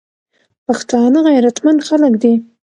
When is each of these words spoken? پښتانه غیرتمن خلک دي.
پښتانه 0.65 1.19
غیرتمن 1.27 1.77
خلک 1.87 2.13
دي. 2.21 2.33